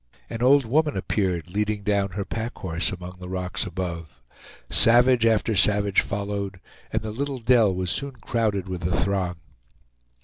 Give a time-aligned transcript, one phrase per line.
[0.31, 4.09] An old woman appeared, leading down her pack horse among the rocks above.
[4.67, 6.59] Savage after savage followed,
[6.91, 9.35] and the little dell was soon crowded with the throng.